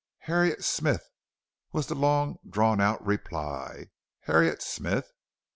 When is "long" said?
1.93-2.39